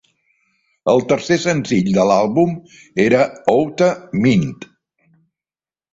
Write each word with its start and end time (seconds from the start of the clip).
El 0.93 1.01
tercer 1.11 1.37
senzill 1.43 1.91
de 1.99 2.07
l'àlbum 2.11 2.57
era 3.07 3.21
"Outta 3.57 3.91
Mind". 4.25 4.71